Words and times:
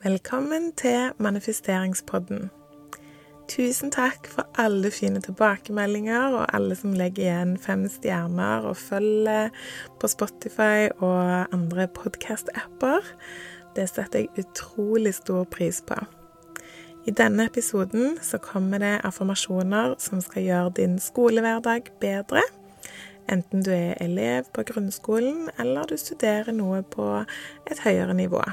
Velkommen 0.00 0.72
til 0.72 1.10
manifesteringspodden. 1.18 2.46
Tusen 3.52 3.90
takk 3.92 4.30
for 4.32 4.46
alle 4.56 4.88
fine 4.90 5.20
tilbakemeldinger 5.20 6.38
og 6.38 6.54
alle 6.56 6.72
som 6.78 6.94
legger 6.96 7.26
igjen 7.26 7.52
fem 7.60 7.82
stjerner 7.92 8.64
og 8.70 8.78
følger 8.80 9.50
på 10.00 10.08
Spotify 10.08 10.88
og 11.04 11.52
andre 11.52 11.84
podkast-apper. 11.98 13.10
Det 13.76 13.84
setter 13.90 14.24
jeg 14.24 14.46
utrolig 14.46 15.12
stor 15.18 15.44
pris 15.44 15.82
på. 15.84 16.00
I 17.04 17.12
denne 17.12 17.50
episoden 17.52 18.16
så 18.24 18.40
kommer 18.40 18.80
det 18.80 18.94
affirmasjoner 19.04 19.98
som 19.98 20.24
skal 20.24 20.48
gjøre 20.48 20.72
din 20.80 20.96
skolehverdag 20.98 21.92
bedre. 22.00 22.46
Enten 23.28 23.68
du 23.68 23.70
er 23.76 24.00
elev 24.00 24.48
på 24.54 24.64
grunnskolen 24.72 25.50
eller 25.58 25.84
du 25.84 25.96
studerer 26.00 26.56
noe 26.56 26.80
på 26.88 27.12
et 27.68 27.84
høyere 27.84 28.16
nivå. 28.16 28.48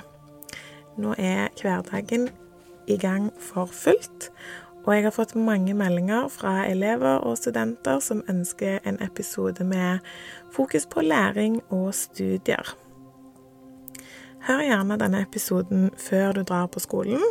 Nå 0.98 1.14
er 1.18 1.52
hverdagen 1.62 2.30
i 2.88 2.98
gang 2.98 3.30
for 3.40 3.70
fullt, 3.70 4.32
og 4.86 4.96
jeg 4.96 5.04
har 5.04 5.14
fått 5.14 5.36
mange 5.36 5.74
meldinger 5.78 6.30
fra 6.32 6.64
elever 6.66 7.20
og 7.20 7.38
studenter 7.38 8.00
som 8.00 8.24
ønsker 8.32 8.80
en 8.88 8.98
episode 9.04 9.64
med 9.68 10.00
fokus 10.56 10.88
på 10.90 11.04
læring 11.04 11.60
og 11.70 11.94
studier. 11.94 12.74
Hør 14.48 14.64
gjerne 14.64 14.98
denne 14.98 15.22
episoden 15.22 15.90
før 16.00 16.32
du 16.32 16.42
drar 16.48 16.70
på 16.72 16.80
skolen, 16.80 17.24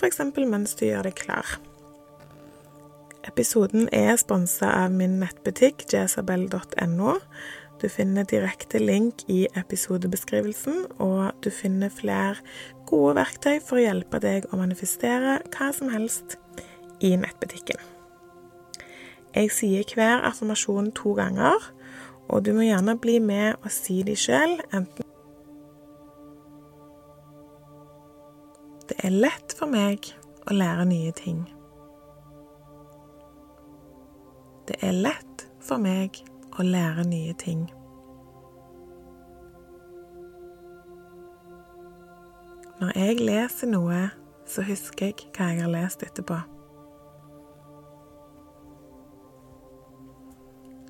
f.eks. 0.00 0.20
mens 0.36 0.74
du 0.74 0.84
gjør 0.88 1.06
deg 1.06 1.14
klar. 1.14 1.58
Episoden 3.28 3.88
er 3.92 4.16
sponsa 4.18 4.72
av 4.82 4.90
min 4.90 5.20
nettbutikk 5.22 5.84
jasabel.no, 5.92 7.14
du 7.78 7.88
finner 7.88 8.26
direkte 8.26 8.80
link 8.82 9.22
i 9.30 9.46
episodebeskrivelsen, 9.56 10.86
og 10.98 11.32
du 11.44 11.50
finner 11.54 11.92
flere 11.94 12.36
gode 12.88 13.14
verktøy 13.20 13.58
for 13.62 13.78
å 13.78 13.84
hjelpe 13.84 14.20
deg 14.22 14.48
å 14.50 14.58
manifestere 14.58 15.38
hva 15.54 15.70
som 15.76 15.92
helst 15.92 16.38
i 17.04 17.14
nettbutikken. 17.16 17.78
Jeg 19.36 19.52
sier 19.54 19.92
hver 19.94 20.24
affirmasjon 20.26 20.90
to 20.98 21.12
ganger, 21.18 21.70
og 22.28 22.42
du 22.44 22.54
må 22.56 22.66
gjerne 22.66 22.96
bli 22.98 23.18
med 23.22 23.60
og 23.62 23.70
si 23.72 24.02
de 24.06 24.16
sjøl, 24.18 24.58
enten 24.72 25.06
Det 28.88 28.96
er 29.04 29.12
lett 29.12 29.52
for 29.52 29.68
meg 29.68 30.06
å 30.48 30.54
lære 30.56 30.86
nye 30.88 31.10
ting. 31.12 31.42
Det 34.64 34.78
er 34.80 34.96
lett 34.96 35.44
for 35.60 35.76
meg 35.76 36.16
å 36.24 36.37
lære 36.66 37.04
nye 37.04 37.32
ting. 37.32 37.70
Når 42.80 42.92
jeg 42.98 43.20
leser 43.20 43.66
noe, 43.66 44.10
så 44.46 44.62
husker 44.62 45.10
jeg 45.10 45.28
hva 45.34 45.50
jeg 45.50 45.62
har 45.64 45.70
lest 45.72 46.02
etterpå. 46.06 46.36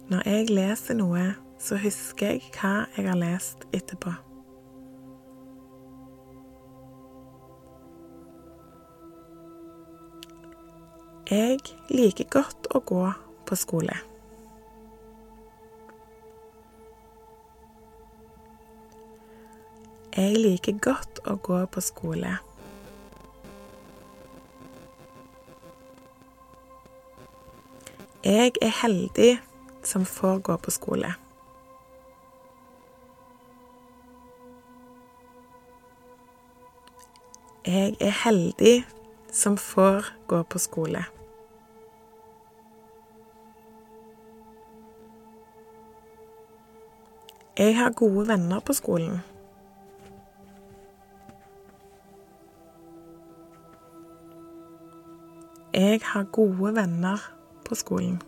Når 0.08 0.28
jeg 0.28 0.50
leser 0.50 0.96
noe, 0.96 1.24
så 1.58 1.77
husker 1.80 2.34
jeg 2.36 2.52
hva 2.55 2.74
jeg 2.96 3.08
har 3.08 3.16
lest 3.19 3.64
etterpå. 3.72 4.12
Jeg 11.28 11.58
liker 11.92 12.28
godt 12.33 12.70
å 12.72 12.80
gå 12.89 13.02
på 13.48 13.56
skole. 13.56 13.96
Jeg 20.17 20.39
liker 20.41 20.78
godt 20.81 21.20
å 21.28 21.34
gå 21.37 21.59
på 21.69 21.81
skole. 21.84 22.39
Jeg 28.25 28.53
er 28.62 28.73
heldig 28.81 29.31
som 29.84 30.06
får 30.08 30.41
gå 30.48 30.57
på 30.64 30.73
skole. 30.74 31.13
Jeg 37.69 37.96
er 38.01 38.17
heldig 38.25 38.75
som 39.33 39.61
får 39.61 40.08
gå 40.27 40.42
på 40.42 40.58
skole. 40.58 41.05
Jeg 47.58 47.77
har 47.77 47.90
gode 47.92 48.29
venner 48.29 48.61
på 48.61 48.73
skolen. 48.73 49.20
Jeg 55.78 56.00
har 56.05 56.24
gode 56.24 56.74
venner 56.74 57.18
på 57.68 57.74
skolen. 57.74 58.22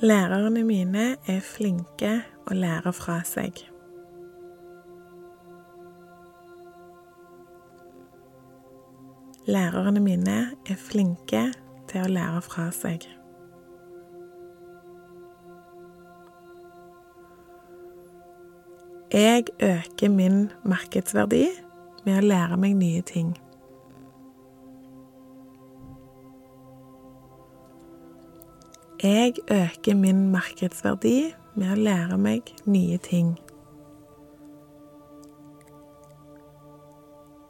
Lærerne 0.00 0.64
mine 0.64 1.16
er 1.26 1.40
flinke 1.40 2.10
å 2.44 2.52
lære 2.52 2.92
fra 2.92 3.22
seg. 3.24 3.62
Lærerne 9.48 10.04
mine 10.04 10.36
er 10.68 10.76
flinke 10.76 11.46
til 11.88 12.04
å 12.04 12.12
lære 12.12 12.44
fra 12.44 12.68
seg. 12.76 13.08
Jeg 19.16 19.48
øker 19.62 20.12
min 20.12 20.50
markedsverdi 20.60 21.46
med 22.04 22.18
å 22.18 22.26
lære 22.34 22.60
meg 22.60 22.76
nye 22.76 23.00
ting. 23.00 23.38
Jeg 29.02 29.32
øker 29.50 29.94
min 29.94 30.26
markedsverdi 30.30 31.32
med 31.56 31.70
å 31.72 31.76
lære 31.80 32.16
meg 32.20 32.50
nye 32.68 32.98
ting. 33.00 33.30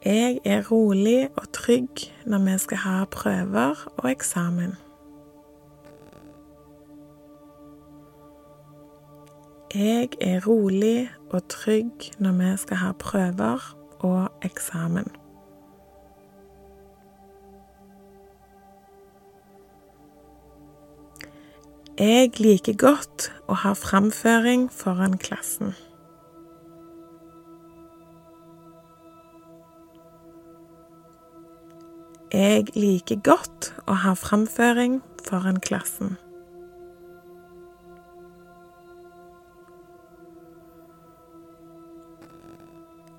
Jeg 0.07 0.39
er 0.47 0.63
rolig 0.69 1.27
og 1.35 1.49
trygg 1.53 2.05
når 2.23 2.45
vi 2.45 2.55
skal 2.63 2.81
ha 2.85 2.93
prøver 3.11 3.83
og 3.97 4.07
eksamen. 4.13 4.77
Jeg 9.75 10.09
er 10.21 10.47
rolig 10.47 11.11
og 11.31 11.49
trygg 11.49 12.13
når 12.19 12.39
vi 12.39 12.53
skal 12.63 12.83
ha 12.85 12.93
prøver 12.93 13.67
og 13.99 14.47
eksamen. 14.47 15.11
Jeg 22.01 22.31
liker 22.41 22.79
godt 22.81 23.27
å 23.45 23.59
ha 23.61 23.75
framføring 23.77 24.63
foran 24.73 25.19
klassen. 25.21 25.75
Jeg 32.33 32.71
liker 32.73 33.21
godt 33.21 33.69
å 33.85 33.99
ha 34.01 34.15
framføring 34.17 35.03
foran 35.27 35.61
klassen. 35.61 36.17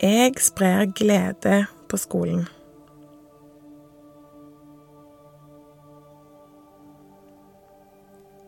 Jeg 0.02 0.42
sprer 0.42 0.90
glede 0.98 1.68
på 1.86 2.02
skolen. 2.02 2.50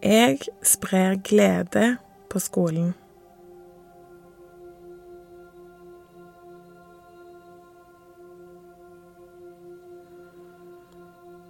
Jeg 0.03 0.39
sprer 0.63 1.15
glede 1.15 1.97
på 2.29 2.39
skolen. 2.39 2.93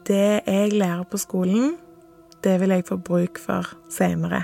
Det 0.08 0.42
jeg 0.48 0.74
lærer 0.74 1.04
på 1.04 1.18
skolen, 1.18 1.78
det 2.44 2.60
vil 2.60 2.70
jeg 2.70 2.86
få 2.86 2.98
bruk 2.98 3.40
for 3.40 3.74
seinere. 3.90 4.44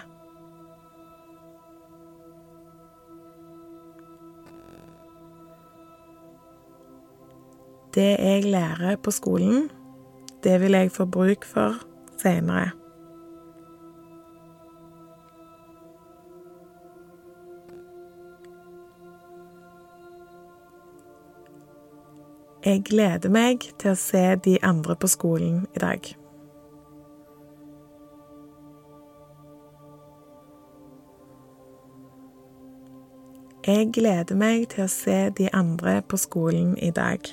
Det 7.93 8.17
jeg 8.19 8.43
lærer 8.43 8.95
på 8.95 9.11
skolen, 9.11 9.69
det 10.43 10.61
vil 10.61 10.71
jeg 10.71 10.91
få 10.91 11.05
bruk 11.05 11.45
for 11.45 11.73
seinere. 12.17 12.78
Jeg 22.65 22.81
gleder 22.83 23.31
meg 23.31 23.63
til 23.79 23.93
å 23.93 23.95
se 23.95 24.35
de 24.43 24.57
andre 24.67 24.95
på 24.99 25.07
skolen 25.07 25.61
i 25.71 25.79
dag. 25.79 26.09
Jeg 33.63 33.87
gleder 33.95 34.35
meg 34.35 34.67
til 34.73 34.83
å 34.83 34.91
se 34.91 35.17
de 35.39 35.47
andre 35.55 36.01
på 36.03 36.19
skolen 36.19 36.75
i 36.83 36.91
dag. 36.91 37.31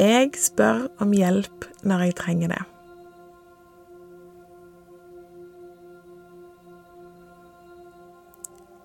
Jeg 0.00 0.32
spør 0.40 0.86
om 0.96 1.12
hjelp 1.12 1.68
når 1.84 2.08
jeg 2.08 2.22
trenger 2.24 2.56
det. 2.56 2.64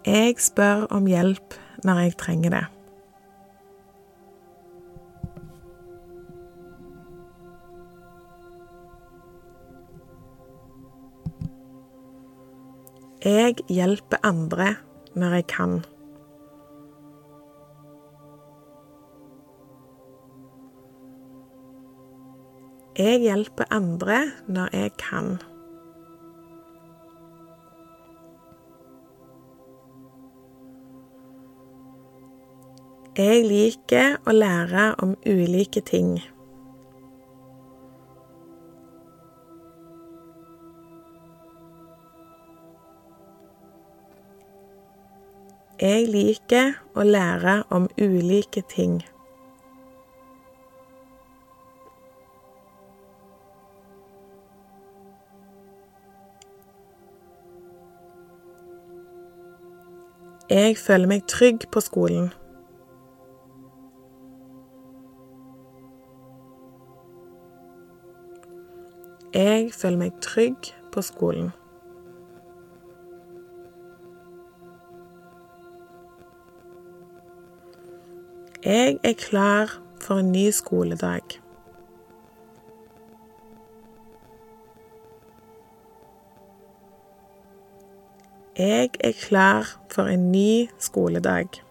Jeg 0.10 0.40
spør 0.42 0.88
om 0.90 1.06
hjelp 1.06 1.54
når 1.86 2.00
jeg 2.02 2.14
trenger 2.18 2.50
det. 2.50 2.62
Jeg 13.22 13.60
hjelper 13.70 14.18
andre 14.26 14.72
når 15.14 15.36
jeg 15.38 15.48
kan. 15.54 15.78
Jeg 22.98 23.22
hjelper 23.28 23.70
andre 23.70 24.24
når 24.48 24.74
jeg 24.74 24.98
kan. 24.98 25.36
Jeg 33.18 33.42
liker 33.42 34.20
å 34.30 34.32
lære 34.32 34.84
om 35.02 35.16
ulike 35.26 35.82
ting. 35.82 36.20
Jeg 45.82 46.06
liker 46.14 46.76
å 46.94 47.04
lære 47.08 47.64
om 47.74 47.90
ulike 47.98 48.62
ting. 48.70 49.00
Jeg 60.50 60.78
føler 60.78 61.10
meg 61.10 61.26
trygg 61.26 61.66
på 61.74 61.82
skolen. 61.82 62.30
Jeg 69.34 69.74
føler 69.74 69.98
meg 69.98 70.14
trygg 70.26 70.72
på 70.92 71.02
skolen. 71.06 71.52
Jeg 78.66 78.98
er 79.04 79.14
klar 79.14 79.76
for 80.02 80.24
en 80.24 80.32
ny 80.32 80.50
skoledag. 80.50 81.22
Jeg 88.58 88.90
er 89.00 89.12
klar 89.28 89.80
for 89.92 90.04
en 90.04 90.32
ny 90.32 90.70
skoledag. 90.80 91.69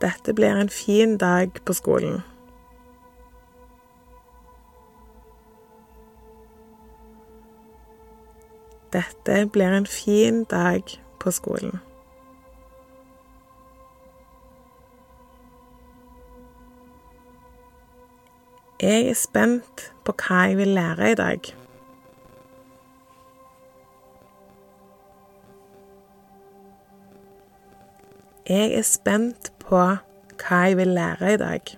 Dette 0.00 0.34
blir 0.34 0.56
en 0.56 0.68
fin 0.68 1.16
dag 1.18 1.50
på 1.64 1.72
skolen. 1.72 2.22
Dette 8.92 9.46
blir 9.52 9.74
en 9.74 9.86
fin 9.86 10.44
dag 10.44 10.82
på 11.20 11.30
skolen. 11.30 11.80
Jeg 18.80 19.08
er 19.10 19.14
spent 19.18 19.88
på 20.06 20.14
hva 20.14 20.44
jeg 20.46 20.56
vil 20.60 20.76
lære 20.78 21.10
i 21.10 21.14
dag. 21.18 21.54
Jeg 28.48 28.74
er 28.78 28.82
spent 28.86 29.57
på 29.68 29.82
hva 30.38 30.62
jeg 30.64 30.78
vil 30.78 30.96
lære 30.96 31.34
i 31.34 31.40
dag. 31.40 31.74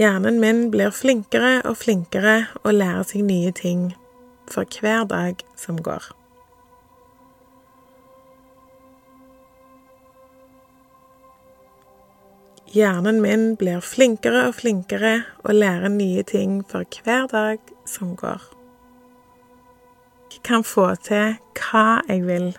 Hjernen 0.00 0.40
min 0.40 0.70
blir 0.72 0.90
flinkere 0.90 1.60
og 1.68 1.76
flinkere 1.76 2.46
og 2.64 2.72
lærer 2.74 3.04
seg 3.06 3.22
nye 3.28 3.52
ting 3.54 3.92
for 4.50 4.64
hver 4.80 5.04
dag 5.06 5.44
som 5.56 5.76
går. 5.78 6.08
Hjernen 12.72 13.20
min 13.20 13.52
blir 13.60 13.84
flinkere 13.84 14.46
og 14.48 14.56
flinkere 14.62 15.12
og 15.44 15.54
lærer 15.60 15.92
nye 15.92 16.24
ting 16.24 16.62
for 16.64 16.88
hver 17.04 17.28
dag 17.28 17.60
som 17.84 18.16
går. 18.16 18.61
Kan 20.44 20.64
få 20.64 20.94
til 20.94 21.36
hva 21.54 22.00
jeg 22.08 22.26
vil. 22.26 22.56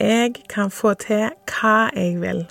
Jeg 0.00 0.34
kan 0.50 0.70
få 0.70 0.94
til 0.94 1.30
hva 1.48 1.88
jeg 1.96 2.20
vil. 2.20 2.44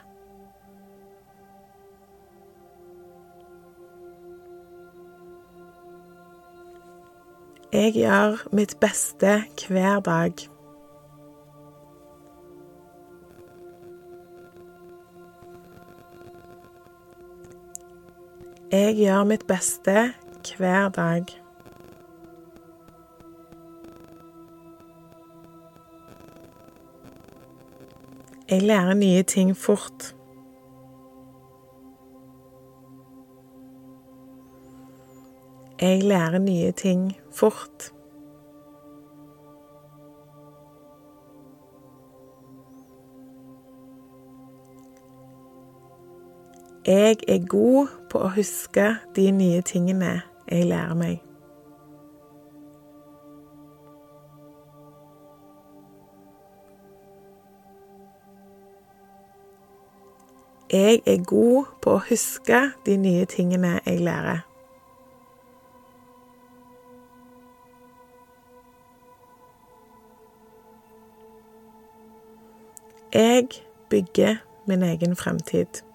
Jeg 7.74 7.94
gjør 7.94 8.48
mitt 8.51 8.77
beste 8.80 9.44
hver 9.68 10.00
dag. 10.00 10.52
Jeg 18.73 18.95
gjør 18.95 19.23
mitt 19.23 19.43
beste 19.47 20.13
hver 20.57 20.89
dag. 20.89 21.25
Jeg 28.50 28.62
lærer 28.62 28.93
nye 28.93 29.24
ting 29.24 29.57
fort. 29.57 30.15
Jeg 35.81 36.03
lærer 36.03 36.38
nye 36.38 36.71
ting 36.71 37.13
fort. 37.31 37.93
Jeg 46.85 47.15
er 47.27 47.47
god 47.47 47.87
på 48.11 48.19
å 48.19 48.29
huske 48.35 48.83
de 49.15 49.31
nye 49.31 49.61
tingene 49.63 50.17
jeg 50.51 50.65
lærer 50.67 50.97
meg. 50.99 51.21
Jeg 60.73 60.99
er 61.07 61.23
god 61.23 61.71
på 61.79 61.95
å 61.95 62.01
huske 62.09 62.59
de 62.83 62.97
nye 62.99 63.29
tingene 63.31 63.77
jeg 63.85 64.03
lærer. 64.03 64.43
Jeg 73.15 73.47
bygger 73.89 74.43
min 74.67 74.83
egen 74.83 75.15
fremtid. 75.15 75.92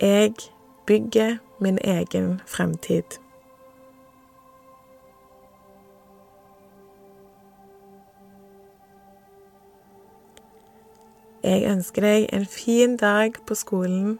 Jeg 0.00 0.34
bygger 0.86 1.36
min 1.60 1.78
egen 1.84 2.40
fremtid. 2.46 3.02
Jeg 11.42 11.70
ønsker 11.70 12.02
deg 12.02 12.26
en 12.32 12.46
fin 12.46 12.96
dag 12.96 13.32
på 13.46 13.54
skolen. 13.54 14.18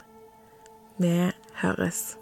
Vi 0.99 1.31
høres. 1.61 2.19